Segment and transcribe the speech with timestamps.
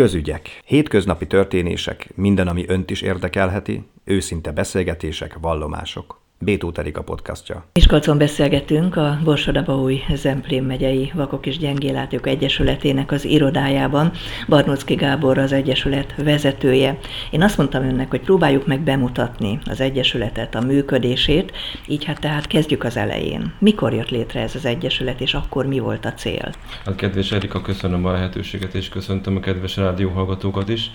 [0.00, 0.62] Közügyek.
[0.64, 6.20] Hétköznapi történések, minden, ami önt is érdekelheti, őszinte beszélgetések, vallomások.
[6.44, 7.64] Bétó a podcastja.
[7.72, 14.12] Miskolcon beszélgetünk a Borsodabaúj Zemplén megyei Vakok és Gyengélátók Egyesületének az irodájában.
[14.48, 16.98] Barnocki Gábor az Egyesület vezetője.
[17.30, 21.52] Én azt mondtam önnek, hogy próbáljuk meg bemutatni az Egyesületet, a működését,
[21.86, 23.52] így hát tehát kezdjük az elején.
[23.58, 26.52] Mikor jött létre ez az Egyesület, és akkor mi volt a cél?
[26.84, 30.90] Hát kedves Erika, köszönöm a lehetőséget, és köszöntöm a kedves rádióhallgatókat is.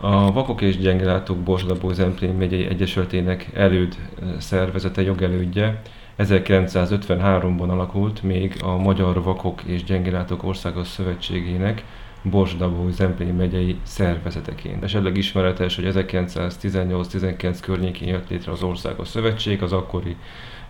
[0.00, 3.96] A Vakok és Gyengelátók Borsodabó Zemplén megyei egyesületének előd
[4.38, 5.82] szervezete jogelődje
[6.18, 11.84] 1953-ban alakult még a Magyar Vakok és Gyengelátók Országos Szövetségének
[12.22, 14.82] Borsodabó Zemplén megyei szervezeteként.
[14.82, 20.16] Esetleg ismeretes, hogy 1918-19 környékén jött létre az Országos Szövetség, az akkori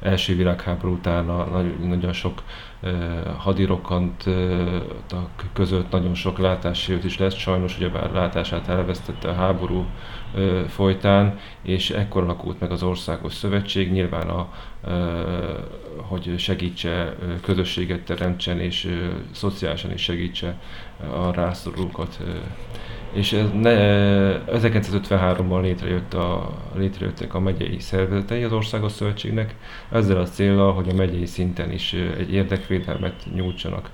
[0.01, 1.25] első világháború után
[1.81, 2.43] nagyon sok
[3.39, 4.25] hadirokant
[5.53, 9.87] között nagyon sok látássérült is lesz, sajnos ugyebár látását elvesztette a háború
[10.69, 14.49] folytán, és ekkor alakult meg az Országos Szövetség, nyilván a,
[15.97, 19.01] hogy segítse, közösséget teremtsen és
[19.31, 20.59] szociálisan is segítse
[21.13, 22.19] a rászorulókat
[23.15, 23.73] és ez ne,
[24.47, 29.55] 1953-ban létrejött a, létrejöttek a megyei szervezetei az Országos Szövetségnek,
[29.91, 33.91] ezzel a célral, hogy a megyei szinten is egy érdekvédelmet nyújtsanak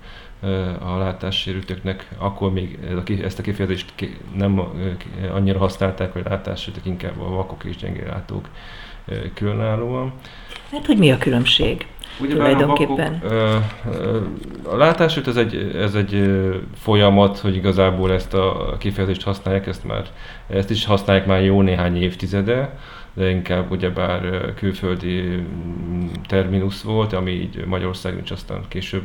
[0.81, 2.09] a látássérülteknek.
[2.19, 2.79] Akkor még
[3.23, 3.95] ezt a kifejezést
[4.37, 4.61] nem
[5.33, 8.49] annyira használták, hogy látássérültek, inkább a vakok és gyengélátók
[9.35, 10.13] különállóan.
[10.71, 11.87] Hát, hogy mi a különbség?
[12.21, 13.15] Ugye tulajdonképpen.
[13.15, 16.31] A, a látásút ez egy, ez egy
[16.75, 20.03] folyamat, hogy igazából ezt a kifejezést használják, ezt már
[20.49, 22.79] ezt is használják már jó néhány évtizede,
[23.15, 29.03] de inkább ugyebár külföldi mm, terminus volt, ami így Magyarországon is aztán később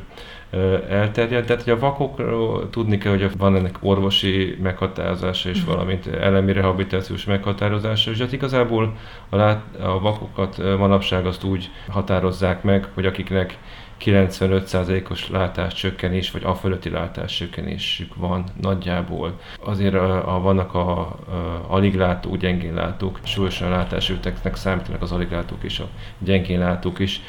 [0.89, 1.45] elterjedt.
[1.45, 5.69] Tehát, hogy a vakokról tudni kell, hogy van ennek orvosi meghatározása és mhm.
[5.69, 8.97] valamint elemi rehabilitációs meghatározása, és hát igazából
[9.29, 13.57] a, lát, a vakokat manapság azt úgy határozzák meg, hogy akiknek
[13.99, 19.39] 95%-os látáscsökkenés, vagy afölötti látáscsökkenésük van nagyjából.
[19.63, 25.31] Azért a, a, vannak a, a alig látó, gyengén látók, súlyosan látásülteknek számítanak az alig
[25.31, 25.87] látók és a
[26.19, 27.21] gyengén látók is.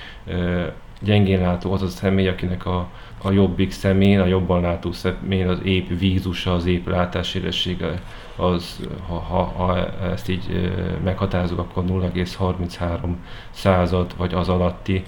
[1.01, 2.89] Gyengén látó az a személy, akinek a,
[3.23, 8.01] a jobbik szemén, a jobban látó szemén az épp vízusa, az épp látásélessége,
[8.37, 10.73] az, ha, ha, ha ezt így
[11.05, 12.99] meghatározunk, akkor 0,33
[13.51, 15.05] század vagy az alatti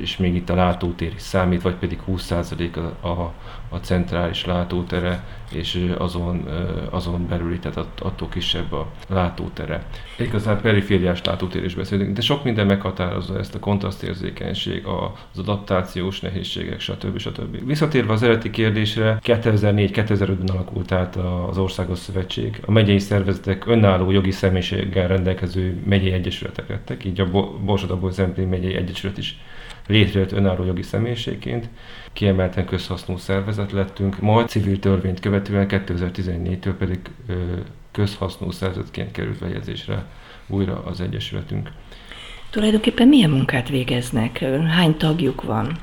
[0.00, 3.32] és még itt a látótér is számít, vagy pedig 20% a, a,
[3.68, 6.48] a centrális látótere, és azon,
[6.90, 9.84] azon belül, tehát attól kisebb a látótere.
[10.18, 16.80] Igazán perifériás látótér is beszélünk, de sok minden meghatározza ezt a kontrasztérzékenység, az adaptációs nehézségek,
[16.80, 17.18] stb.
[17.18, 17.66] stb.
[17.66, 21.16] Visszatérve az eredeti kérdésre, 2004-2005-ben alakult át
[21.48, 22.60] az Országos Szövetség.
[22.66, 27.30] A megyei szervezetek önálló jogi személyiséggel rendelkező megyei egyesületek lettek, így a
[27.64, 29.38] Borsodabó megyei egyesület is
[29.90, 31.68] létrejött önálló jogi személyiségként,
[32.12, 36.98] kiemelten közhasznú szervezet lettünk, majd civil törvényt követően 2014-től pedig
[37.92, 40.04] közhasznú szervezetként került bejegyzésre
[40.46, 41.70] újra az Egyesületünk.
[42.50, 44.38] Tulajdonképpen milyen munkát végeznek?
[44.68, 45.78] Hány tagjuk van?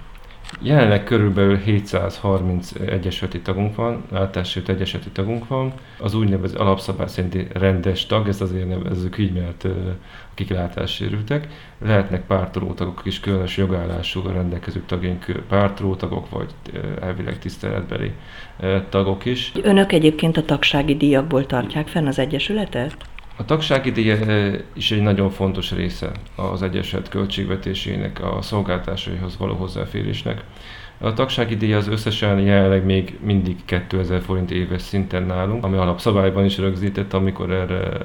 [0.62, 5.74] Jelenleg körülbelül 730 egyesületi tagunk van, látássérült egyesületi tagunk van.
[6.00, 9.68] Az úgynevezett alapszabály szerinti rendes tag, ezt azért nevezzük így, mert
[10.32, 11.48] akik látássérültek.
[11.86, 16.50] Lehetnek pártolótagok is, különös jogállású rendelkező tagjaink pártolótagok, vagy
[17.02, 18.12] elvileg tiszteletbeli
[18.90, 19.52] tagok is.
[19.62, 22.96] Önök egyébként a tagsági díjakból tartják fenn az Egyesületet?
[23.40, 24.14] A tagsági díj
[24.74, 30.44] is egy nagyon fontos része az Egyesület költségvetésének, a szolgáltásaihoz való hozzáférésnek.
[30.98, 36.46] A tagsági díj az összesen jelenleg még mindig 2000 forint éves szinten nálunk, ami alapszabályban
[36.46, 38.00] is rögzített, amikor erre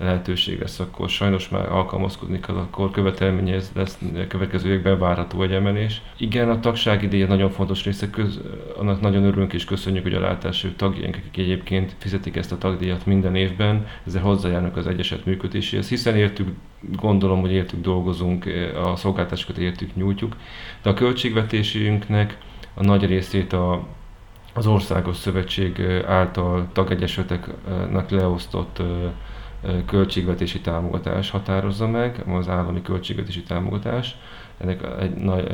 [0.00, 6.02] lehetőség lesz, akkor sajnos már alkalmazkodni kell, akkor követelményez lesz következő években várható egy emelés.
[6.16, 8.40] Igen, a tagsági díj nagyon fontos része, köz,
[8.76, 13.06] annak nagyon örülünk és köszönjük, hogy a látású tagjaink, akik egyébként fizetik ezt a tagdíjat
[13.06, 16.48] minden évben, ezzel hozzájárnak az egyeset működéséhez, hiszen értük,
[16.80, 18.44] gondolom, hogy értük dolgozunk,
[18.84, 20.36] a szolgáltatásokat értük, nyújtjuk,
[20.82, 22.38] de a költségvetésünknek
[22.74, 23.86] a nagy részét a
[24.54, 28.82] az Országos Szövetség által tagegyesületeknek leosztott
[29.86, 34.16] költségvetési támogatás határozza meg, az állami költségvetési támogatás.
[34.58, 35.46] Ennek egy nagy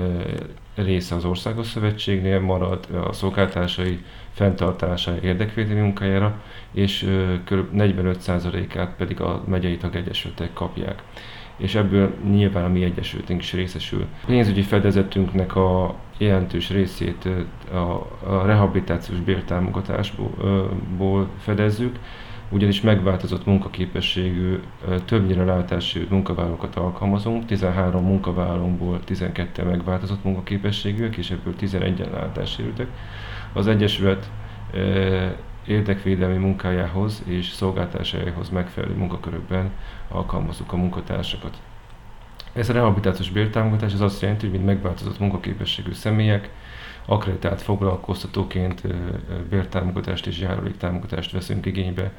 [0.75, 6.43] része az Országos Szövetségnél marad a szolgáltásai fenntartása érdekvédelmi munkájára,
[6.73, 7.11] és
[7.45, 7.67] kb.
[7.77, 11.03] 45%-át pedig a megyei tagegyesületek kapják.
[11.57, 14.07] és ebből nyilván a mi egyesültünk is részesül.
[14.23, 17.29] A pénzügyi fedezetünknek a jelentős részét
[18.27, 21.99] a rehabilitációs bértámogatásból fedezzük,
[22.49, 24.61] ugyanis megváltozott munkaképességű,
[25.05, 32.87] többnyire látási munkavállalókat alkalmazunk, 13 munkavállalónkból 12 megváltozott munkaképességűek, és ebből 11-en látássérültek.
[33.53, 34.31] Az Egyesület
[35.67, 39.71] érdekvédelmi munkájához és szolgáltásaihoz megfelelő munkakörökben
[40.09, 41.57] alkalmazzuk a munkatársakat.
[42.53, 46.51] Ez a rehabilitációs bértámogatás az azt jelenti, hogy mint megváltozott munkaképességű személyek,
[47.07, 48.83] akreditált foglalkoztatóként
[49.49, 52.13] bértámogatást és járuléktámogatást veszünk igénybe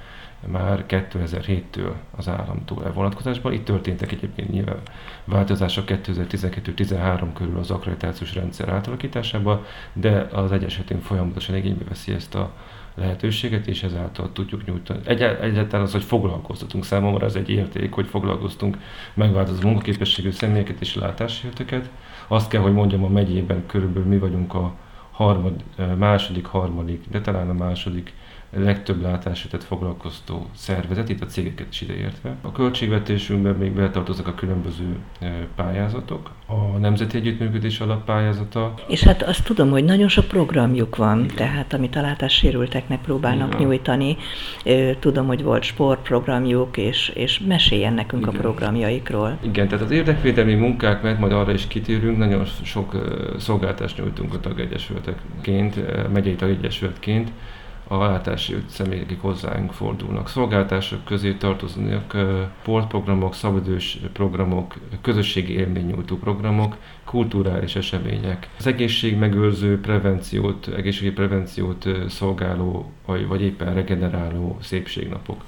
[0.46, 3.54] már 2007-től az államtól e vonatkozásban.
[3.54, 4.80] Itt történtek egyébként nyilván
[5.26, 12.52] változások 2012-13 körül az akkreditációs rendszer átalakításában, de az Egyesületén folyamatosan igénybe veszi ezt a
[12.96, 15.00] lehetőséget, és ezáltal tudjuk nyújtani.
[15.04, 18.78] Egy, egyáltalán az, hogy foglalkoztatunk számomra, ez egy érték, hogy foglalkoztunk
[19.14, 21.90] megváltozó munkaképességű személyeket és látásérteket.
[22.28, 24.74] Azt kell, hogy mondjam, a megyében körülbelül mi vagyunk a
[25.12, 25.64] harmad,
[25.98, 28.14] második, harmadik, de talán a második
[28.50, 32.36] legtöbb látásetet foglalkoztó szervezet, itt a cégeket is ideértve.
[32.42, 38.74] A költségvetésünkben még betartoznak a különböző e, pályázatok, a Nemzeti Együttműködés alappályázata.
[38.88, 41.36] És hát azt tudom, hogy nagyon sok programjuk van, Igen.
[41.36, 43.62] tehát amit a látássérülteknek próbálnak Igen.
[43.62, 44.18] nyújtani.
[45.00, 48.36] Tudom, hogy volt sportprogramjuk, és, és meséljen nekünk Igen.
[48.36, 49.38] a programjaikról.
[49.42, 52.96] Igen, tehát az érdekvédelmi munkák, mert majd arra is kitérünk, nagyon sok
[53.38, 55.76] szolgáltást nyújtunk a tagegyesületekként,
[56.14, 57.32] megyei tagegyesületként
[57.88, 60.30] a látási személyek, akik hozzánk fordulnak.
[60.30, 62.18] Szolgáltások közé tartoznak
[62.64, 68.50] portprogramok, szabadős programok, közösségi élménynyújtó programok, kulturális események.
[68.58, 75.44] Az egészségmegőrző prevenciót, egészségi prevenciót szolgáló, vagy, vagy éppen regeneráló szépségnapok.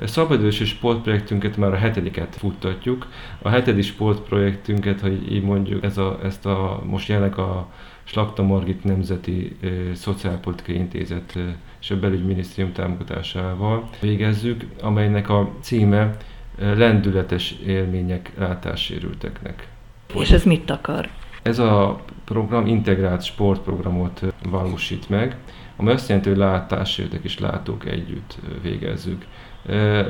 [0.00, 3.06] Szabadős és sportprojektünket már a hetediket futtatjuk.
[3.42, 7.68] A hetedik sportprojektünket, hogy így mondjuk, ez a, ezt a most jelenleg a
[8.04, 9.56] Slakta Margit Nemzeti
[9.94, 11.38] Szociálpolitikai Intézet
[11.80, 16.16] és a Belügyminisztérium támogatásával végezzük, amelynek a címe
[16.58, 19.68] Lendületes élmények látássérülteknek.
[20.14, 21.08] És ez mit akar?
[21.42, 25.36] Ez a program integrált sportprogramot valósít meg,
[25.76, 29.24] ami azt jelenti, hogy látássérültek és látók együtt végezzük.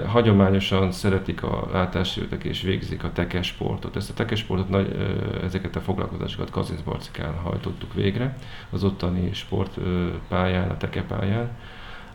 [0.06, 3.96] Hagyományosan szeretik a látássérültek és végzik a tekesportot.
[3.96, 4.96] Ezt a tekesportot, nagy,
[5.44, 8.36] ezeket a foglalkozásokat Kazincbarcikán hajtottuk végre,
[8.70, 11.50] az ottani sportpályán, a tekepályán,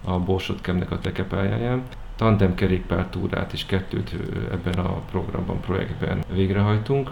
[0.04, 1.84] a Borsot Kemnek a tekepályáján.
[2.16, 4.16] Tandem kerékpár túrát is kettőt
[4.52, 7.12] ebben a programban, projektben végrehajtunk.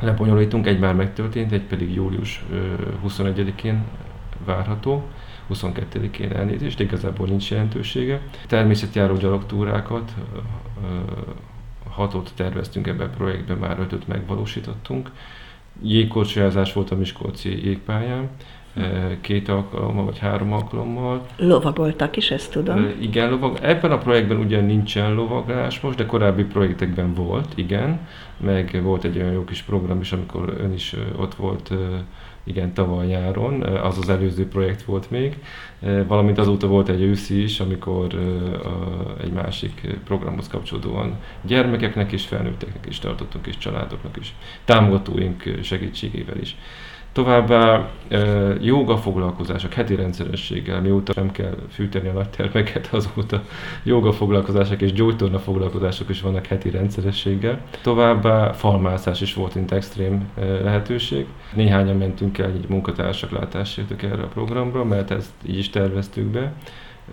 [0.00, 2.44] Lebonyolítunk, egy már megtörtént, egy pedig július
[3.06, 3.84] 21-én
[4.44, 5.08] várható.
[5.54, 8.20] 22-én elnézést, de igazából nincs jelentősége.
[8.46, 10.14] Természetjáró gyalogtúrákat,
[11.90, 15.10] hatot terveztünk ebben a projektben, már ötöt megvalósítottunk.
[15.82, 18.28] Jégkorcsolyázás volt a Miskolci jégpályán,
[19.20, 21.26] két alkalommal vagy három alkalommal.
[21.36, 22.88] Lovagoltak is, ezt tudom.
[23.00, 23.58] Igen, lovag.
[23.62, 28.00] Ebben a projektben ugyan nincsen lovaglás most, de korábbi projektekben volt, igen.
[28.36, 31.72] Meg volt egy olyan jó kis program is, amikor ön is ott volt
[32.44, 35.36] igen, tavaly nyáron, az az előző projekt volt még,
[36.06, 38.14] valamint azóta volt egy őszi is, amikor
[39.20, 44.34] egy másik programhoz kapcsolódóan gyermekeknek és felnőtteknek is tartottunk, és családoknak is,
[44.64, 46.56] támogatóink segítségével is.
[47.12, 47.88] Továbbá
[48.60, 53.42] joga foglalkozások heti rendszerességgel, mióta nem kell fűteni a nagy termeket, azóta
[53.82, 57.60] joga foglalkozások és gyógytorna foglalkozások is vannak heti rendszerességgel.
[57.82, 60.28] Továbbá falmászás is volt, mint extrém
[60.62, 61.26] lehetőség.
[61.54, 66.52] Néhányan mentünk el így munkatársak látásértük erre a programra, mert ezt így is terveztük be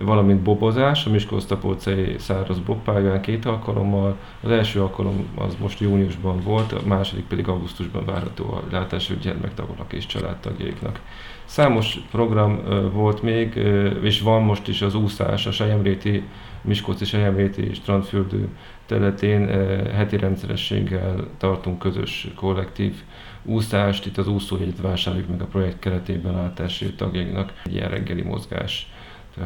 [0.00, 4.16] valamint bobozás, a Miskolc-Tapolcai száraz bobpályán két alkalommal.
[4.42, 9.92] Az első alkalom az most júniusban volt, a második pedig augusztusban várható a látású gyermektagoknak
[9.92, 11.00] és családtagjaiknak.
[11.44, 12.60] Számos program
[12.92, 13.54] volt még,
[14.02, 16.22] és van most is az úszás, a Sejemréti,
[16.62, 18.48] Miskolci Sejemréti strandfürdő
[18.86, 19.46] területén
[19.92, 22.94] heti rendszerességgel tartunk közös kollektív
[23.42, 28.92] úszást, itt az úszójegyet vásároljuk meg a projekt keretében látású tagjainknak, egy ilyen reggeli mozgás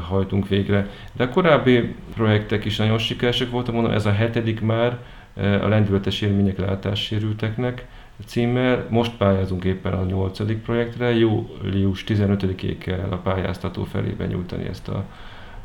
[0.00, 0.88] hajtunk végre.
[1.12, 4.98] De a korábbi projektek is nagyon sikeresek voltak, mondom, ez a hetedik már
[5.36, 7.86] e, a lendületes élmények látássérülteknek
[8.26, 8.86] címmel.
[8.90, 15.04] Most pályázunk éppen a nyolcadik projektre, július 15-ig kell a pályáztató felében nyújtani ezt a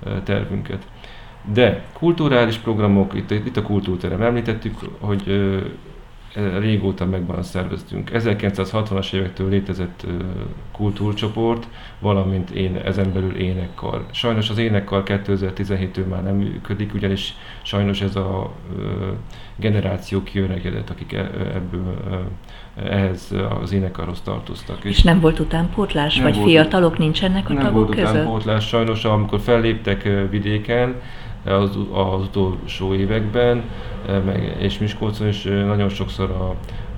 [0.06, 0.88] e, tervünket.
[1.54, 5.24] De kulturális programok, itt, itt a kultúrterem, említettük, hogy
[6.60, 8.12] régóta megvan szerveztünk.
[8.14, 10.06] 1960-as évektől létezett
[10.72, 11.68] kultúrcsoport,
[12.00, 14.06] valamint én, ezen belül énekkar.
[14.12, 18.52] Sajnos az énekkar 2017-től már nem működik, ugyanis sajnos ez a
[19.56, 21.98] generáció kiöregedett, akik e, ebből
[22.76, 24.84] ehhez az énekarhoz tartoztak.
[24.84, 28.04] És, és nem volt utánpótlás, nem vagy volt, fiatalok nincsenek a nem tagok között?
[28.04, 30.96] Nem volt utánpótlás, sajnos amikor felléptek vidéken,
[31.46, 33.64] az, az utolsó években,
[34.08, 36.56] meg, és Miskolcon is nagyon sokszor a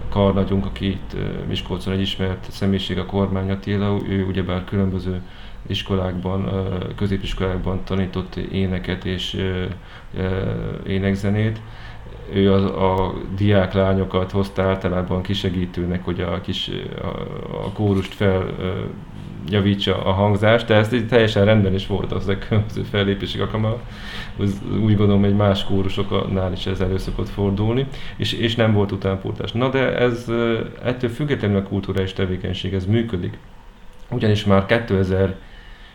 [0.10, 1.16] karnagyunk, aki itt
[1.48, 5.22] Miskolcon egy ismert személyiség, a Kormány Attila, ő ugyebár különböző
[5.68, 6.50] iskolákban,
[6.96, 9.44] középiskolákban tanított éneket és
[10.88, 11.62] énekzenét,
[12.34, 16.72] ő a, a diák lányokat hozta általában kisegítőnek, hogy a kis
[17.02, 17.08] a,
[17.66, 18.46] a kórust fel
[19.50, 23.82] javítsa a hangzást, de ez teljesen rendben is volt az a különböző fellépések alkalmával.
[24.82, 29.52] Úgy gondolom, hogy más kórusoknál is ez elő szokott fordulni, és, és nem volt utánpótlás.
[29.52, 30.26] Na de ez
[30.84, 33.38] ettől függetlenül a kulturális tevékenység, ez működik.
[34.10, 35.36] Ugyanis már 2000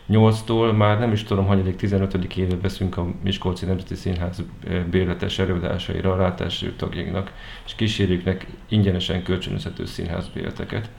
[0.09, 2.35] 8-tól már nem is tudom, hanyadik 15.
[2.35, 4.43] éve veszünk a Miskolci Nemzeti Színház
[4.89, 7.31] bérletes előadásaira a látási tagjainknak,
[7.65, 10.89] és kísérjüknek ingyenesen kölcsönözhető színházbérleteket.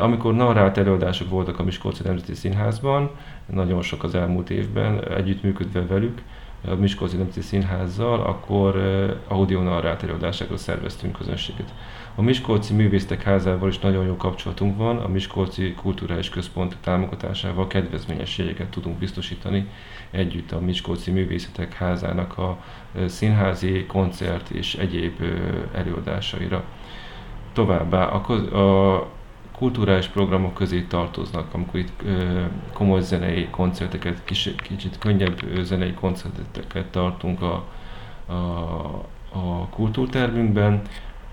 [0.00, 3.10] Amikor narrált előadások voltak a Miskolci Nemzeti Színházban,
[3.46, 6.22] nagyon sok az elmúlt évben, együttműködve velük,
[6.68, 8.76] a Miskolci Nemzeti Színházzal, akkor
[9.28, 11.74] audio narrált előadásákra szerveztünk közönséget.
[12.14, 18.68] A Miskolci Művésztek Házával is nagyon jó kapcsolatunk van, a Miskolci Kulturális Központ támogatásával kedvezményességeket
[18.68, 19.68] tudunk biztosítani
[20.10, 22.58] együtt a Miskolci Művészetek Házának a
[23.06, 25.22] színházi, koncert és egyéb
[25.72, 26.64] előadásaira.
[27.52, 29.08] Továbbá a, a
[29.52, 36.86] kulturális programok közé tartoznak, amikor itt ö, komoly zenei koncerteket, kis, kicsit könnyebb zenei koncerteket
[36.86, 37.64] tartunk a,
[38.26, 38.34] a,
[39.32, 40.82] a kultúrtermünkben,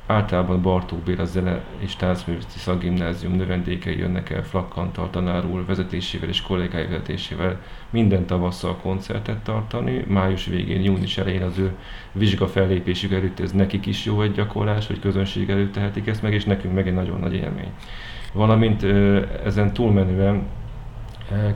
[0.07, 6.41] Általában Bartók Béla Zene és Táncművészeti Szakgimnázium növendékei jönnek el Flakkantal tanár úr vezetésével és
[6.41, 10.03] kollégái vezetésével minden tavasszal koncertet tartani.
[10.07, 11.75] Május végén, június elején az ő
[12.11, 16.33] vizsga fellépésük előtt ez nekik is jó egy gyakorlás, hogy közönség előtt tehetik ezt meg,
[16.33, 17.71] és nekünk meg egy nagyon nagy élmény.
[18.33, 18.83] Valamint
[19.45, 20.43] ezen túlmenően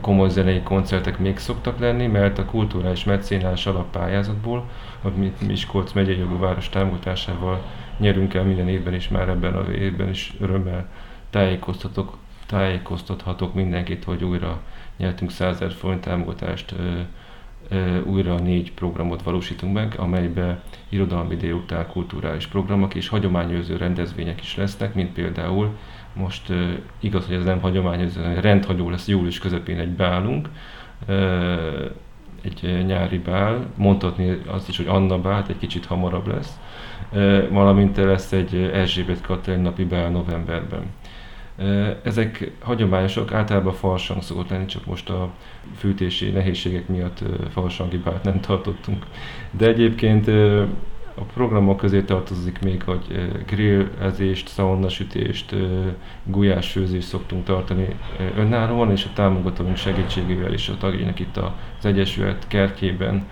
[0.00, 4.64] komoly zenei koncertek még szoktak lenni, mert a kulturális mecénás alappályázatból,
[5.02, 7.62] amit Miskolc megyei jogú város támogatásával
[8.02, 10.88] nyerünk el minden évben is, már ebben az évben is örömmel
[11.30, 12.16] tájékoztatok,
[12.46, 14.60] tájékoztathatok mindenkit, hogy újra
[14.96, 16.74] nyertünk 100 000 forint támogatást,
[18.04, 24.94] újra négy programot valósítunk meg, amelybe irodalmi délután kulturális programok és hagyományőrző rendezvények is lesznek,
[24.94, 25.76] mint például
[26.14, 26.52] most
[27.00, 30.48] igaz, hogy ez nem hagyományőrző, rendhagyó lesz július közepén egy bálunk,
[32.42, 36.60] egy nyári bál, mondhatni azt is, hogy Anna bál, egy kicsit hamarabb lesz,
[37.50, 40.82] valamint lesz egy Erzsébet Katalin napi bál novemberben.
[42.02, 45.30] Ezek hagyományosak, általában farsang szokott lenni, csak most a
[45.76, 49.06] fűtési nehézségek miatt farsangi bált nem tartottunk.
[49.50, 50.28] De egyébként
[51.14, 55.54] a programok közé tartozik még, hogy grillezést, szaunasütést,
[56.24, 57.96] gulyásfőzést szoktunk tartani
[58.36, 63.26] önállóan, és a támogatóink segítségével is a tagjainak itt az Egyesület kertjében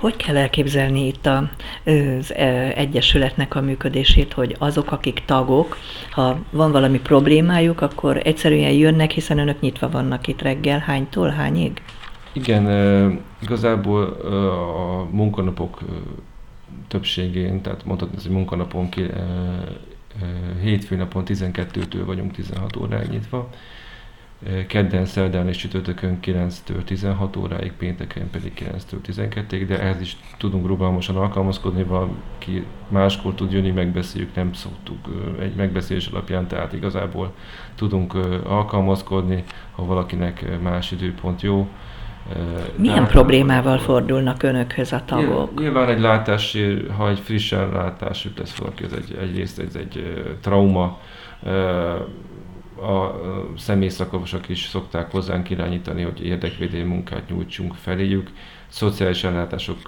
[0.00, 2.34] hogy kell elképzelni itt az
[2.74, 5.76] Egyesületnek a működését, hogy azok, akik tagok,
[6.10, 11.82] ha van valami problémájuk, akkor egyszerűen jönnek, hiszen önök nyitva vannak itt reggel, hánytól, hányig?
[12.32, 15.78] Igen, igazából a munkanapok
[16.88, 18.88] többségén, tehát mondhatni, hogy munkanapon
[20.62, 23.48] hétfőn napon 12-től vagyunk 16 óráig nyitva,
[24.66, 30.66] kedden, szerdán és csütörtökön 9-től 16 óráig, pénteken pedig 9-től 12-ig, de ehhez is tudunk
[30.66, 34.98] rugalmasan alkalmazkodni, valaki máskor tud jönni, megbeszéljük, nem szoktuk
[35.40, 37.34] egy megbeszélés alapján, tehát igazából
[37.74, 38.14] tudunk
[38.44, 41.68] alkalmazkodni, ha valakinek más időpont jó.
[42.76, 45.60] Milyen de, problémával fordulnak önökhöz a tagok?
[45.60, 50.98] Nyilván egy látási, ha egy frissen látásuk lesz valaki, ez egy, egyrészt ez egy trauma,
[52.80, 53.20] a
[53.56, 58.30] személyszakosok is szokták hozzánk irányítani, hogy érdekvédelmi munkát nyújtsunk feléjük.
[58.68, 59.78] Szociális ellátások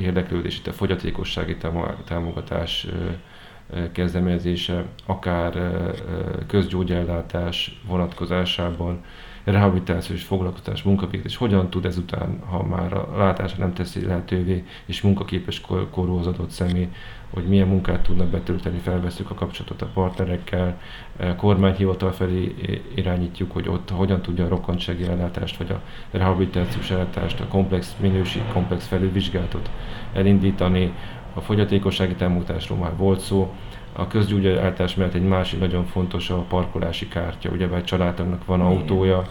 [0.00, 1.56] érdeklődés, itt a fogyatékossági
[2.04, 2.86] támogatás
[3.92, 5.72] kezdeményezése, akár
[6.46, 9.04] közgyógyellátás vonatkozásában,
[9.44, 15.60] rehabilitációs foglalkozás, munkavégzés, hogyan tud ezután, ha már a látása nem teszi lehetővé, és munkaképes
[15.90, 16.88] korú az adott személy,
[17.30, 20.80] hogy milyen munkát tudnak betölteni, felveszünk a kapcsolatot a partnerekkel,
[21.16, 22.54] eh, kormányhivatal felé
[22.94, 28.42] irányítjuk, hogy ott hogyan tudja a rokkantsági ellátást, vagy a rehabilitációs ellátást, a komplex minőség,
[28.52, 29.70] komplex felülvizsgálatot
[30.12, 30.92] elindítani.
[31.34, 33.54] A fogyatékossági támogatásról már volt szó,
[33.96, 37.50] A közgyógyállítás mellett egy másik nagyon fontos a parkolási kártya.
[37.50, 39.26] Ugye egy családnak van autója,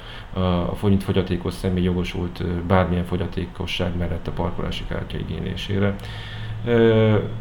[0.70, 5.96] a fogyatékos személy jogosult bármilyen fogyatékosság mellett a parkolási kártya igénylésére.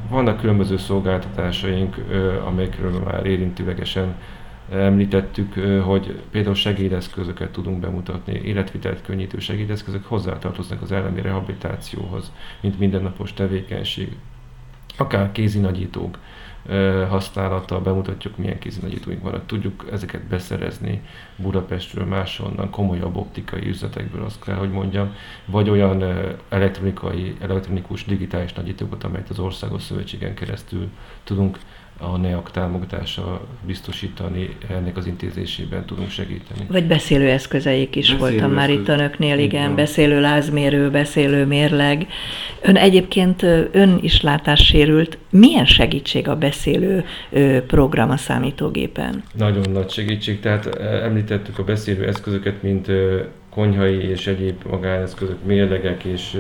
[0.09, 1.97] Vannak különböző szolgáltatásaink,
[2.47, 4.15] amelyekről már érintőlegesen
[4.71, 13.33] említettük, hogy például segédeszközöket tudunk bemutatni, életvitelt könnyítő segédeszközök hozzátartoznak az elemi rehabilitációhoz, mint mindennapos
[13.33, 14.17] tevékenység.
[14.97, 16.19] Akár kézinagyítók
[17.09, 21.03] használata, bemutatjuk milyen kézinagyítóink vannak, tudjuk ezeket beszerezni
[21.37, 25.15] Budapestről, máshonnan, komolyabb optikai üzletekből, azt kell, hogy mondjam,
[25.45, 26.05] vagy olyan
[26.49, 30.89] elektronikai, elektronikus digitális nagyítókat, amelyet az Országos Szövetségen keresztül
[31.25, 31.59] tudunk
[32.03, 36.67] a NEAK támogatása biztosítani, ennek az intézésében tudunk segíteni.
[36.69, 38.57] Vagy beszélőeszközeik is beszélő voltam eszköz...
[38.57, 42.07] már itt önöknél, igen, igen, beszélő lázmérő, beszélő mérleg.
[42.61, 43.43] Ön egyébként
[43.73, 45.19] ön is látássérült.
[45.31, 47.05] Milyen segítség a beszélő
[47.67, 49.23] program a számítógépen?
[49.35, 52.91] Nagyon nagy segítség, tehát említettük a beszélő eszközöket, mint
[53.55, 56.39] konyhai és egyéb magáneszközök, mérlegek és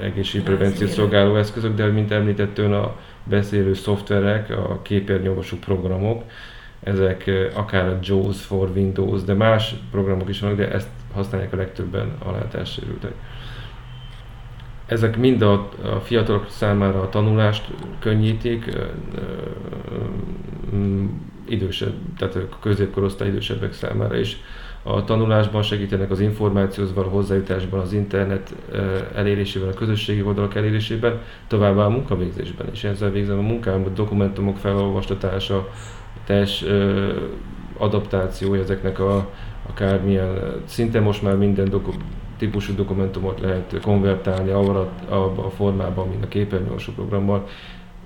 [0.00, 6.22] egészségprevenciót szolgáló eszközök, de mint említettön a beszélő szoftverek, a képernyőolvasó programok,
[6.82, 11.56] ezek akár a JAWS for Windows, de más programok is vannak, de ezt használják a
[11.56, 13.12] legtöbben a látássérültek.
[14.86, 18.64] Ezek mind a, a fiatalok számára a tanulást könnyítik,
[21.48, 24.36] idősebb, tehát a középkorosztály idősebbek számára is
[24.82, 28.54] a tanulásban segítenek az információhoz való hozzájutásban, az internet
[29.14, 32.84] elérésében, a közösségi oldalak elérésében, továbbá a munkavégzésben is.
[32.84, 35.68] Ezzel végzem a munkám, a dokumentumok felolvastatása,
[36.24, 36.64] teljes
[37.76, 39.30] adaptációja ezeknek a
[39.68, 41.90] akármilyen, szinte most már minden doku,
[42.36, 47.46] típusú dokumentumot lehet konvertálni abba a formában, mint a képernyősú programmal,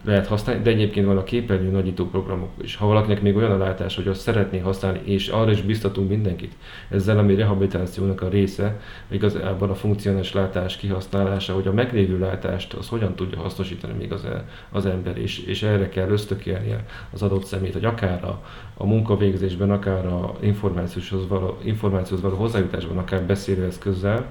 [0.04, 2.76] lehet használni, de egyébként van a képernyő nagyító programok is.
[2.76, 6.52] Ha valakinek még olyan a látás, hogy azt szeretné használni, és arra is biztatunk mindenkit,
[6.88, 12.88] ezzel ami rehabilitációnak a része, igazából a funkcionális látás kihasználása, hogy a meglévő látást az
[12.88, 14.26] hogyan tudja hasznosítani még az,
[14.70, 18.42] az ember, és, és erre kell ösztökélnie az adott szemét, hogy akár a,
[18.74, 24.26] a munkavégzésben, akár a információhoz való, információhoz való hozzájutásban, akár beszélőeszközzel,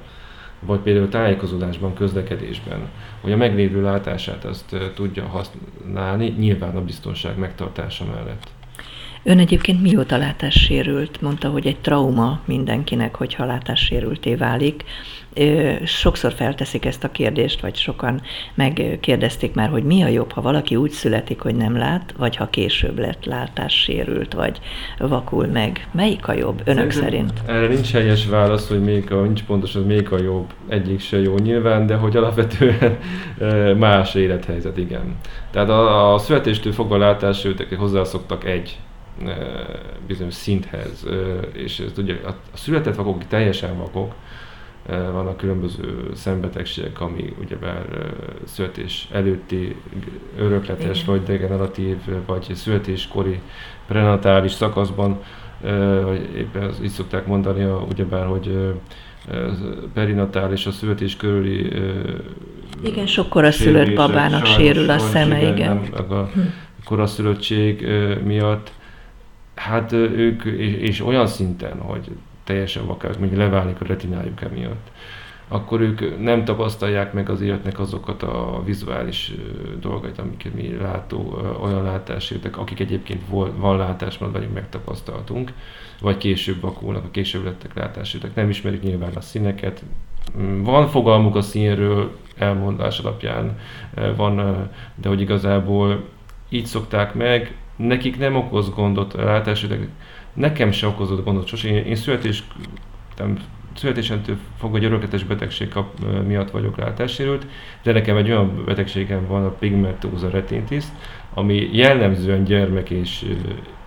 [0.66, 2.90] vagy például tájékozódásban, közlekedésben,
[3.22, 8.48] hogy a meglévő látását azt tudja használni, nyilván a biztonság megtartása mellett.
[9.24, 11.22] Ön egyébként mióta látássérült?
[11.22, 14.84] Mondta, hogy egy trauma mindenkinek, hogyha látássérülté válik.
[15.86, 18.22] Sokszor felteszik ezt a kérdést, vagy sokan
[18.54, 22.50] megkérdezték már, hogy mi a jobb, ha valaki úgy születik, hogy nem lát, vagy ha
[22.50, 24.60] később lett látássérült, vagy
[24.98, 25.88] vakul meg.
[25.92, 27.34] Melyik a jobb önök Szerintem szerint?
[27.48, 30.54] Erre nincs helyes válasz, hogy még a, nincs pontos, hogy még a jobb.
[30.68, 32.98] Egyik se jó nyilván, de hogy alapvetően
[33.78, 35.16] más élethelyzet, igen.
[35.52, 38.78] Tehát a, a születéstől fogva látássérültek hozzászoktak egy
[40.08, 41.06] bizonyos szinthez,
[41.54, 44.14] és ez ugye a született vakok teljesen vakok,
[44.88, 47.86] vannak különböző szembetegségek, ami ugyebár
[48.44, 49.76] születés előtti
[50.38, 51.16] örökletes, Igen.
[51.16, 53.40] vagy degeneratív, vagy születéskori
[53.88, 55.20] prenatális szakaszban,
[56.04, 58.74] vagy éppen így szokták mondani, ugyebár, hogy
[59.94, 61.72] perinatális és a születés körüli
[62.84, 65.90] igen, sokkor a szülött babának sérül a szeme, igen.
[65.94, 66.40] Nem, a hm.
[66.86, 67.88] koraszülöttség
[68.24, 68.72] miatt
[69.56, 72.12] hát ők, és, és olyan szinten, hogy
[72.44, 74.92] teljesen vakák, még leválik a retinájuk emiatt,
[75.48, 79.34] akkor ők nem tapasztalják meg az életnek azokat a vizuális
[79.80, 83.22] dolgait, amiket mi látó, olyan látásértek, akik egyébként
[83.56, 85.54] van látásmód, vagy megtapasztaltunk,
[86.02, 89.84] vagy később vakulnak, a később lettek látásértek, nem ismerik nyilván a színeket,
[90.38, 93.60] mm, van fogalmuk a színről, elmondás alapján
[94.16, 96.04] van, de hogy igazából
[96.50, 97.56] így szokták meg,
[97.88, 99.78] nekik nem okoz gondot de
[100.34, 101.68] nekem se okozott gondot sose.
[101.68, 102.44] Én, én születés,
[103.18, 103.38] nem,
[103.76, 107.46] születésentől fogva egy örökletes betegség kap, miatt vagyok látássérült,
[107.84, 110.84] de nekem egy olyan betegségem van, a pigmentóza retinitis,
[111.34, 113.26] ami jellemzően gyermek és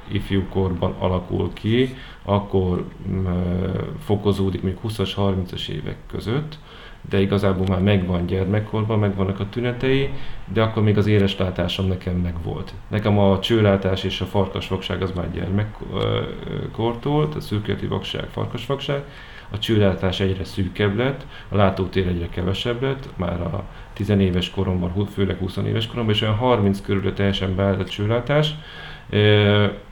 [0.09, 2.85] ifjúkorban alakul ki, akkor
[4.05, 6.59] fokozódik még 20-as, 30-as évek között,
[7.09, 10.11] de igazából már megvan gyermekkorban, megvannak a tünetei,
[10.53, 12.75] de akkor még az éles látásom nekem megvolt.
[12.89, 19.03] Nekem a csőlátás és a farkasvakság az már gyermekkortól, a szürkéleti vakság, farkasvakság,
[19.51, 25.37] a csőlátás egyre szűkebb lett, a látótér egyre kevesebb lett, már a tizenéves koromban, főleg
[25.37, 28.55] 20 éves koromban, és olyan 30 körül teljesen beállt a csőlátás,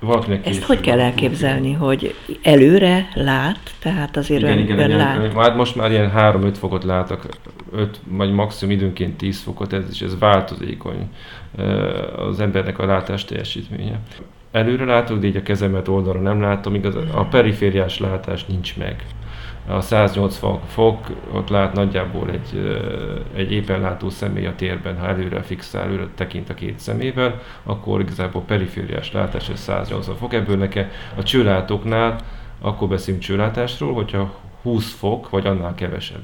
[0.01, 4.99] Valakinek Ezt hogy kell elképzelni, hogy előre lát, tehát azért igen, ön, igen, ön igen,
[4.99, 5.33] lát?
[5.33, 7.27] Hát most már ilyen 3-5 fokot látok,
[7.73, 11.11] 5 vagy maximum időnként 10 fokot, ez, és ez változékony
[12.17, 14.01] az embernek a látás teljesítménye.
[14.53, 19.05] Előre látok, de így a kezemet oldalra nem látom, igaz, a perifériás látás nincs meg
[19.67, 22.81] a 180 fok, ott lát nagyjából egy,
[23.35, 28.01] egy éppen látó személy a térben, ha előre fixál, előre tekint a két szemével, akkor
[28.01, 30.33] igazából perifériás látás, ez 180 fok.
[30.33, 32.17] Ebből nekem a csőlátóknál
[32.61, 36.23] akkor beszélünk csőlátásról, hogyha 20 fok, vagy annál kevesebb.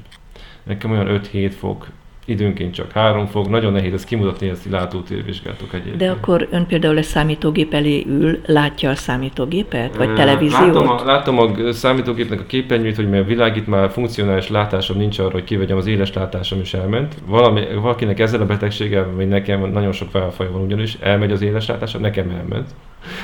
[0.63, 1.87] Nekem olyan 5-7 fok
[2.29, 5.97] időnként csak három fog, nagyon nehéz ezt kimutatni, ezt látótérvizsgálatok egyébként.
[5.97, 10.75] De akkor ön például egy számítógép elé ül, látja a számítógépet, vagy televíziót?
[10.75, 15.31] Látom a, látom a számítógépnek a képernyőt, hogy mert világít már funkcionális látásom nincs arra,
[15.31, 17.15] hogy kivegyem az éles látásom is elment.
[17.27, 21.67] Valami, valakinek ezzel a betegséggel, vagy nekem nagyon sok válfaja van ugyanis, elmegy az éles
[21.67, 22.69] látásom, nekem elment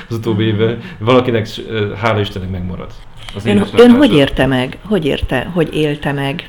[0.09, 0.59] az utóbbi hmm.
[0.59, 0.79] évben.
[0.97, 1.47] Valakinek,
[1.95, 2.91] hála Istennek megmarad.
[3.35, 4.77] Az ön, ön hogy érte meg?
[4.85, 6.45] Hogy érte, hogy élte meg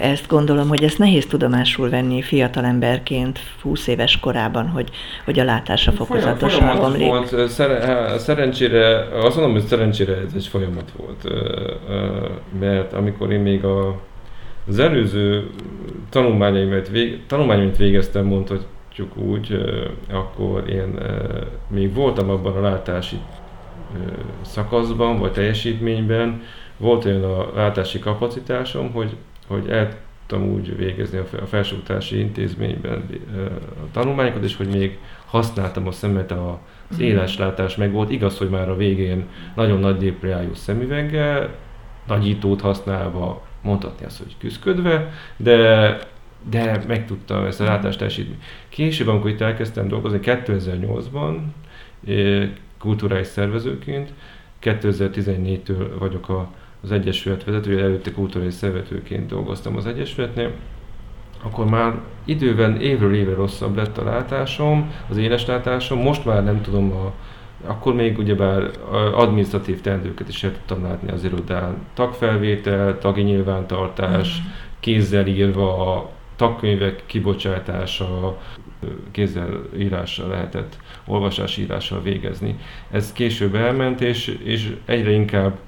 [0.00, 4.90] ezt gondolom, hogy ezt nehéz tudomásul venni fiatalemberként 20 éves korában, hogy,
[5.24, 7.06] hogy a látása fokozatosan romlik.
[7.06, 11.28] Volt, szer- szerencsére, azt mondom, hogy szerencsére ez egy folyamat volt,
[12.60, 14.00] mert amikor én még a,
[14.68, 15.50] az előző
[16.10, 19.60] tanulmányaimat, vég, tanulmányaimat végeztem, mondhatjuk úgy,
[20.12, 20.98] akkor én
[21.68, 23.16] még voltam abban a látási
[24.42, 26.42] szakaszban, vagy teljesítményben,
[26.76, 29.16] volt olyan a látási kapacitásom, hogy
[29.50, 33.06] hogy el tudtam úgy végezni a felsőoktatási intézményben
[33.82, 36.60] a tanulmányokat, és hogy még használtam a szemet, a,
[36.90, 37.04] az mhm.
[37.04, 38.10] éleslátás meg volt.
[38.10, 41.54] Igaz, hogy már a végén nagyon nagy dioptriájú szemüveggel,
[42.06, 45.98] nagyítót használva, mondhatni azt, hogy küzdködve, de
[46.50, 47.72] de meg tudtam ezt a mhm.
[47.72, 48.38] látást teljesíteni.
[48.68, 51.36] Később, amikor itt elkezdtem dolgozni, 2008-ban
[52.78, 54.12] kulturális szervezőként,
[54.62, 56.50] 2014-től vagyok a
[56.82, 60.52] az Egyesület vezetője, előtte kulturális szervetőként dolgoztam az Egyesületnél,
[61.42, 66.60] akkor már időben évről évre rosszabb lett a látásom, az éles látásom, most már nem
[66.62, 67.12] tudom a
[67.66, 68.70] akkor még ugyebár
[69.14, 71.76] administratív teendőket is el tudtam látni az irodán.
[71.94, 74.50] Tagfelvétel, tagi nyilvántartás, mm.
[74.80, 78.38] kézzel írva, a tagkönyvek kibocsátása,
[79.10, 82.58] kézzel írással lehetett olvasási írással végezni.
[82.90, 85.58] Ez később elment, és, és egyre inkább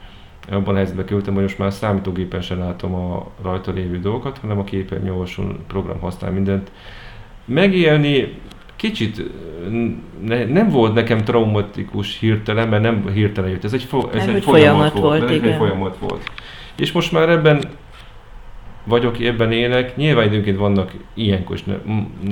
[0.51, 4.59] abban a helyzetbe kerültem, hogy most már számítógépen sem látom a rajta lévő dolgokat, hanem
[4.59, 6.71] a képernyőolvasó program használ mindent.
[7.45, 8.41] Megélni
[8.77, 9.23] kicsit
[10.25, 13.65] ne, nem volt nekem traumatikus hirtelen, mert nem hirtelen jött.
[13.65, 15.19] Ez egy, fo- ez egy folyamat, folyamat volt.
[15.19, 15.53] volt igen.
[15.53, 16.31] Egy folyamat volt.
[16.77, 17.63] És most már ebben
[18.85, 19.97] vagyok, ebben élek.
[19.97, 21.75] Nyilván időnként vannak ilyenkor, és ne,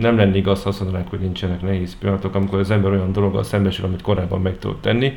[0.00, 3.84] nem lenni igaz, azt mondanánk, hogy nincsenek nehéz pillanatok, amikor az ember olyan dologgal szembesül,
[3.84, 5.12] amit korábban meg tudott tenni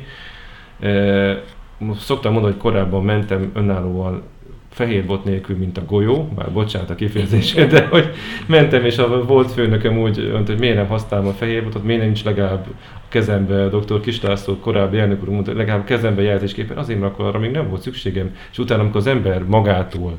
[1.98, 4.22] szoktam mondani, hogy korábban mentem önállóan
[4.70, 8.10] fehér bot nélkül, mint a golyó, már bocsánat a kifejezését, de hogy
[8.46, 12.24] mentem, és a volt főnököm úgy hogy miért nem használom a fehér botot, miért nincs
[12.24, 12.66] legalább
[13.14, 17.50] kezembe, doktor Kislászló korábbi elnök úr mondta, legalább kezembe jelzésképpen, azért, mert akkor arra még
[17.50, 20.18] nem volt szükségem, és utána, amikor az ember magától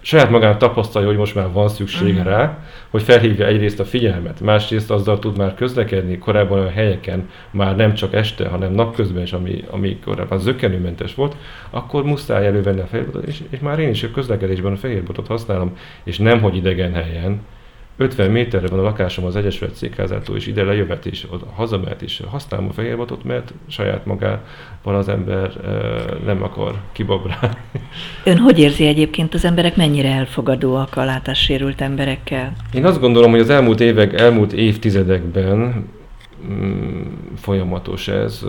[0.00, 2.26] saját magát tapasztalja, hogy most már van szüksége uh-huh.
[2.26, 2.58] rá,
[2.90, 7.94] hogy felhívja egyrészt a figyelmet, másrészt azzal tud már közlekedni, korábban olyan helyeken, már nem
[7.94, 11.36] csak este, hanem napközben is, ami, ami korábban zökkenőmentes volt,
[11.70, 15.76] akkor muszáj elővenni a fehérbotot, és, és már én is a közlekedésben a fehérbotot használom,
[16.04, 17.40] és nem hogy idegen helyen,
[18.00, 22.20] 50 méterre van a lakásom az Egyesület székházától, és ide lejövet is, oda hazamehet is.
[22.30, 25.70] Használom a fehérbotot, mert saját magában az ember e,
[26.24, 27.56] nem akar kibabrálni.
[28.24, 32.52] Ön hogy érzi egyébként az emberek mennyire elfogadóak a látássérült emberekkel?
[32.72, 35.86] Én azt gondolom, hogy az elmúlt évek, elmúlt évtizedekben
[36.50, 37.02] mm,
[37.36, 38.44] folyamatos ez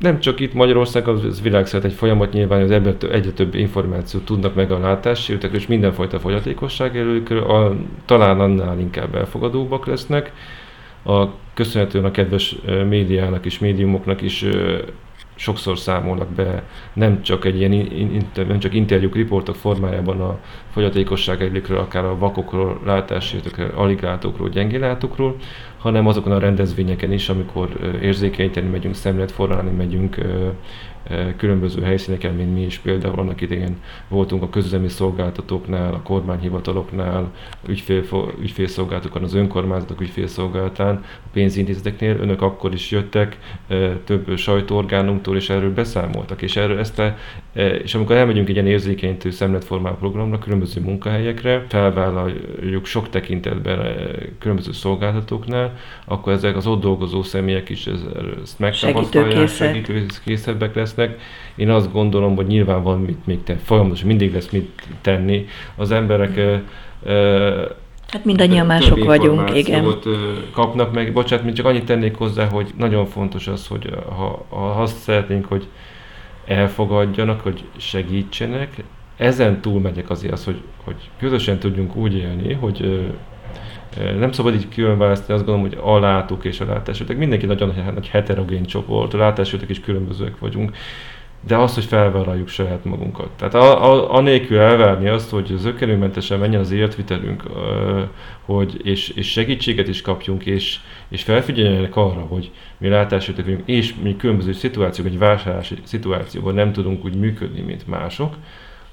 [0.00, 4.54] nem csak itt Magyarországon, az világszerte egy folyamat nyilván, az ebből egyre több információt tudnak
[4.54, 10.32] meg a látássérültek, és mindenfajta fogyatékosság előkről, a, talán annál inkább elfogadóbbak lesznek.
[11.04, 12.56] A, köszönhetően a kedves
[12.88, 14.44] médiának és médiumoknak is
[15.34, 20.38] sokszor számolnak be nem csak egy ilyen inter, nem csak interjúk, riportok formájában a
[20.72, 25.36] fogyatékosság egyikről, akár a vakokról, látássérültekről, aliglátókról, gyengélátókról,
[25.80, 30.18] hanem azokon a rendezvényeken is, amikor érzékenyíteni megyünk, szemléletforralni megyünk,
[31.36, 33.76] különböző helyszíneken, mint mi is például annak idején
[34.08, 37.32] voltunk a közüzemi szolgáltatóknál, a kormányhivataloknál,
[37.68, 38.02] ügyfél,
[38.40, 42.16] ügyfélszolgálatokon, az önkormányzatok ügyfélszolgálatán, a pénzintézeteknél.
[42.20, 43.38] Önök akkor is jöttek
[44.04, 46.42] több sajtóorgánumtól, és erről beszámoltak.
[46.42, 47.16] És, erről ezt a,
[47.82, 53.96] és amikor elmegyünk egy ilyen érzékenyítő szemletformál programra, különböző munkahelyekre, felvállaljuk sok tekintetben
[54.38, 55.69] különböző szolgáltatóknál,
[56.04, 57.86] akkor ezek az ott dolgozó személyek is
[58.42, 61.20] ezt megtapasztalják, segítőkészebbek lesznek.
[61.54, 65.46] Én azt gondolom, hogy nyilván van mit még tenni, folyamatosan mindig lesz mit tenni.
[65.76, 66.40] Az emberek
[68.10, 69.94] Hát mindannyian mások vagyunk, igen.
[70.52, 71.12] kapnak meg.
[71.12, 75.44] Bocsánat, mint csak annyit tennék hozzá, hogy nagyon fontos az, hogy ha, ha azt szeretnénk,
[75.44, 75.68] hogy
[76.46, 78.82] elfogadjanak, hogy segítsenek,
[79.16, 83.08] ezen túl megyek azért az, hogy, hogy közösen tudjunk úgy élni, hogy
[84.18, 87.16] nem szabad így külön választani, azt gondolom, hogy a látók és a látásőtek.
[87.16, 90.76] Mindenki nagyon nagy heterogén csoport, a látásőtek is különbözőek vagyunk.
[91.46, 93.30] De az, hogy felvállaljuk saját magunkat.
[93.36, 97.42] Tehát a, a, anélkül elvárni azt, hogy zökkenőmentesen menjen az életvitelünk,
[98.44, 103.94] hogy, és, és segítséget is kapjunk, és, és felfigyeljenek arra, hogy mi látásőtek vagyunk, és
[104.02, 108.34] mi különböző szituációk, egy vásárlási szituációban nem tudunk úgy működni, mint mások,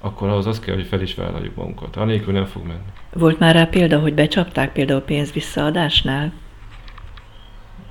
[0.00, 1.96] akkor ahhoz az kell, hogy fel is vállaljuk magunkat.
[1.96, 2.78] Anélkül nem fog menni.
[3.12, 6.32] Volt már rá példa, hogy becsapták például pénz visszaadásnál?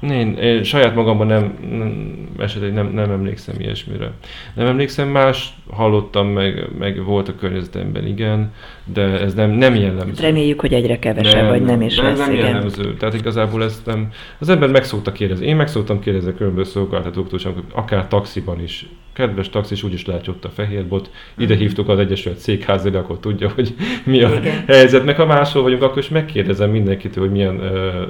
[0.02, 4.12] Én, én saját magamban nem, nem esetleg nem, nem emlékszem ilyesmire.
[4.54, 8.54] Nem emlékszem, más hallottam, meg, meg volt a környezetemben, igen,
[8.86, 10.24] de ez nem, nem jellemző.
[10.24, 12.46] Reméljük, hogy egyre kevesebb, nem, vagy nem is nem, lesz, nem igen.
[12.46, 12.94] jellemző.
[12.94, 15.46] Tehát igazából ezt nem, az ember meg szokta kérdezni.
[15.46, 17.40] Én meg szoktam kérdezni a különböző szolgáltatóktól,
[17.74, 18.86] akár taxiban is.
[19.18, 21.10] Kedves taxis, úgyis látja ott a fehér bot.
[21.38, 21.58] Ide mm.
[21.58, 24.64] hívtuk az Egyesület székházére, akkor tudja, hogy mi a igen.
[24.68, 25.06] helyzet.
[25.06, 27.62] Meg ha máshol vagyunk, akkor is megkérdezem mindenkitől, hogy milyen,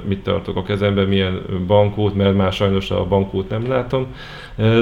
[0.08, 4.06] mit tartok a kezemben, milyen bankót, mert már sajnos a bankót nem látom,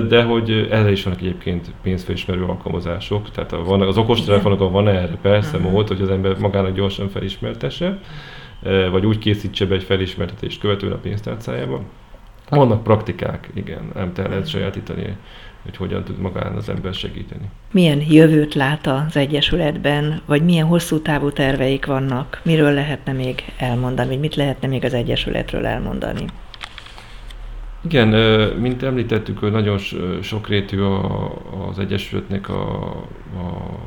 [0.09, 5.73] de hogy erre is vannak egyébként pénzfelismerő alkalmazások, tehát az okostelefonokon van erre persze uh-huh.
[5.73, 7.99] mód, hogy az ember magának gyorsan felismertesse,
[8.91, 11.81] vagy úgy készítse be egy felismertetést követően a pénztárcájába.
[12.51, 15.17] Vannak praktikák, igen, nem te lehet sajátítani,
[15.67, 17.45] hogy hogyan tud magán az ember segíteni.
[17.73, 22.41] Milyen jövőt lát az Egyesületben, vagy milyen hosszú távú terveik vannak?
[22.45, 26.25] Miről lehetne még elmondani, vagy mit lehetne még az Egyesületről elmondani?
[27.85, 28.09] Igen,
[28.59, 29.79] mint említettük, nagyon
[30.23, 30.81] sokrétű
[31.69, 32.87] az Egyesületnek a,
[33.37, 33.79] a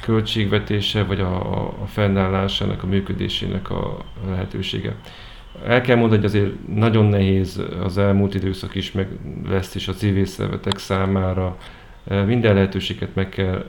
[0.00, 1.36] költségvetése, vagy a,
[1.82, 3.96] a fennállásának, a működésének a
[4.28, 4.94] lehetősége.
[5.66, 9.08] El kell mondani, hogy azért nagyon nehéz az elmúlt időszak is, meg
[9.48, 11.56] lesz is a civil szervezetek számára.
[12.26, 13.64] Minden lehetőséget meg kell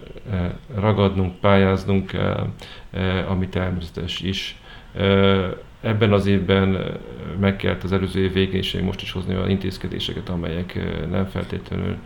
[0.75, 2.47] ragadnunk, pályáznunk kell,
[3.27, 4.59] ami természetes is
[5.81, 6.97] Ebben az évben
[7.39, 11.97] meg kellett az előző év végén és most is hozni olyan intézkedéseket, amelyek nem feltétlenül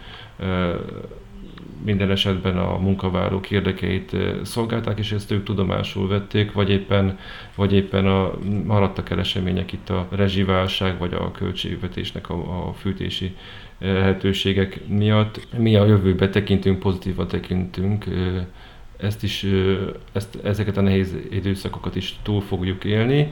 [1.85, 7.17] minden esetben a munkavállalók érdekeit szolgálták, és ezt ők tudomásul vették, vagy éppen,
[7.55, 8.31] vagy éppen a,
[8.65, 13.35] maradtak el események itt a rezsiválság, vagy a költségvetésnek a, a fűtési
[13.79, 15.47] lehetőségek miatt.
[15.57, 18.05] Mi a jövőbe tekintünk, pozitívan tekintünk,
[18.97, 19.45] ezt is,
[20.11, 23.31] ezt, ezeket a nehéz időszakokat is túl fogjuk élni,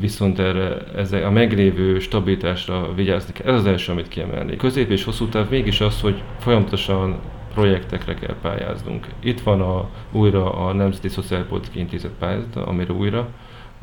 [0.00, 3.52] viszont erre ezek a meglévő stabilitásra vigyázni kell.
[3.52, 4.56] Ez az első, amit kiemelni.
[4.56, 7.20] Közép és hosszú táv mégis az, hogy folyamatosan
[7.54, 9.06] projektekre kell pályáznunk.
[9.20, 13.28] Itt van a, újra a Nemzeti Szociálpolitikai Intézet pályázata, amire újra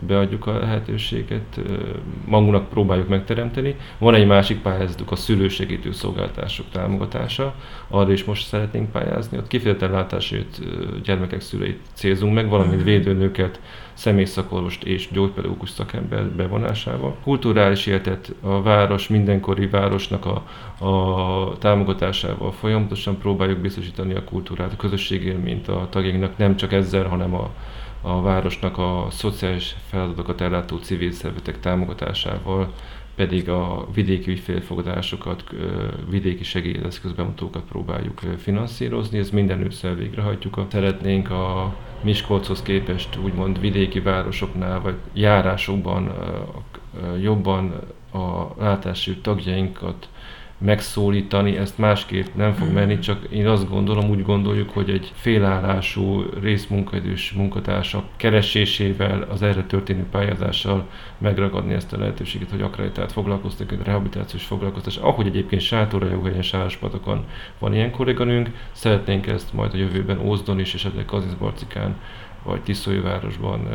[0.07, 1.59] beadjuk a lehetőséget,
[2.25, 3.75] magunknak próbáljuk megteremteni.
[3.97, 7.55] Van egy másik pályázatuk, a szülősegítő szolgáltások támogatása,
[7.87, 9.37] arra is most szeretnénk pályázni.
[9.37, 10.59] Ott kifejezetten látásért
[11.03, 12.85] gyermekek szüleit célzunk meg, valamint mhm.
[12.85, 13.59] védőnőket,
[13.99, 17.15] személyszakorvost és gyógypedagógus szakember bevonásával.
[17.23, 20.43] Kulturális életet a város, mindenkori városnak a,
[20.85, 27.33] a támogatásával folyamatosan próbáljuk biztosítani a kultúrát, a közösségélményt a tagjainknak, nem csak ezzel, hanem
[27.33, 27.49] a
[28.01, 32.73] a városnak a szociális feladatokat ellátó civil szervezetek támogatásával
[33.19, 35.43] pedig a vidéki ügyfélfogadásokat,
[36.09, 39.17] vidéki segélyeszközbemutatókat próbáljuk finanszírozni.
[39.17, 40.65] Ez minden ősszel végrehajtjuk.
[40.71, 46.11] Szeretnénk a Miskolchoz képest úgymond vidéki városoknál vagy járásokban
[47.21, 47.73] jobban
[48.11, 50.09] a látási tagjainkat
[50.59, 56.23] megszólítani, ezt másképp nem fog menni, csak én azt gondolom, úgy gondoljuk, hogy egy félállású
[56.41, 64.45] részmunkaidős munkatársak keresésével, az erre történő pályázással megragadni ezt a lehetőséget, hogy akreditált foglalkoztatók, rehabilitációs
[64.45, 67.25] foglalkoztatás, ahogy egyébként Sátorra Jóhelyen Sárospatokon
[67.59, 71.95] van ilyen kolléganünk, szeretnénk ezt majd a jövőben Ózdon is, esetleg Kazinszbarcikán
[72.43, 73.67] vagy Tiszólyvárosban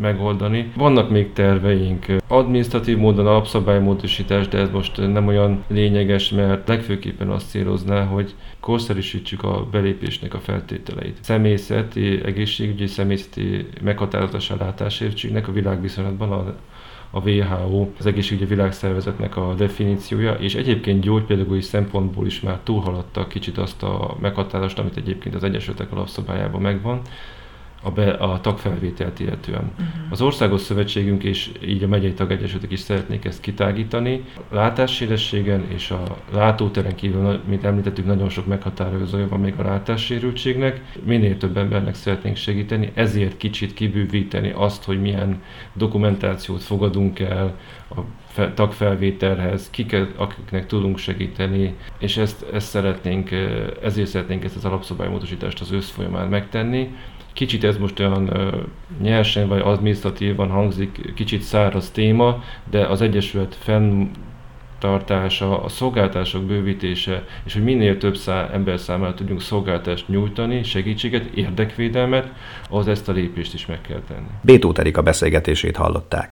[0.00, 0.72] megoldani.
[0.76, 7.48] Vannak még terveink, administratív módon alapszabálymódosítás, de ez most nem olyan lényeges, mert legfőképpen azt
[7.48, 11.18] célozná, hogy korszerűsítsük a belépésnek a feltételeit.
[11.20, 16.54] Személyzeti, egészségügyi személyzeti meghatározás látásértségnek a világviszonylatban a
[17.10, 23.58] a WHO, az egészségügyi világszervezetnek a definíciója, és egyébként gyógypedagógiai szempontból is már túlhaladta kicsit
[23.58, 27.00] azt a meghatározást, amit egyébként az Egyesületek alapszabályában megvan
[27.82, 29.70] a, be, a tagfelvételt illetően.
[29.72, 29.86] Uh-huh.
[30.10, 34.24] Az Országos Szövetségünk és így a megyei tagegyesületek is szeretnék ezt kitágítani.
[34.50, 40.82] A látássérességen és a látóteren kívül, mint említettük, nagyon sok meghatározója van még a látássérültségnek.
[41.04, 47.56] Minél több embernek szeretnénk segíteni, ezért kicsit kibővíteni azt, hogy milyen dokumentációt fogadunk el
[47.90, 48.00] a
[48.54, 53.30] tagfelvételhez, kiket, akiknek tudunk segíteni, és ezt, ezt szeretnénk,
[53.82, 56.94] ezért szeretnénk ezt az alapszabálymódosítást az ősz folyamán megtenni.
[57.32, 58.30] Kicsit ez most olyan
[59.00, 64.06] nyersen vagy administratívan hangzik, kicsit száraz téma, de az Egyesület fenn
[64.80, 71.24] tartása, a szolgáltások bővítése, és hogy minél több szá- ember számára tudjunk szolgáltást nyújtani, segítséget,
[71.24, 72.32] érdekvédelmet,
[72.70, 74.28] az ezt a lépést is meg kell tenni.
[74.40, 76.28] Bétó Erika beszélgetését hallották.